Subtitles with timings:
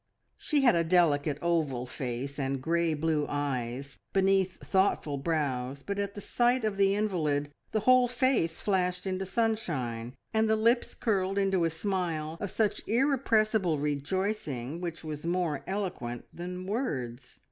[0.39, 6.15] She had a delicate, oval face and grey blue eyes beneath thoughtful brows, but at
[6.15, 11.37] the sight of the invalid the whole face flashed into sunshine, and the lips curled
[11.37, 17.39] into a smile of such irrepressible rejoicing which was more eloquent than words.